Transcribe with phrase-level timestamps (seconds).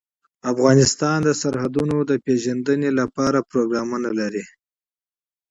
[0.51, 4.45] افغانستان د سرحدونه د ترویج لپاره پروګرامونه لري.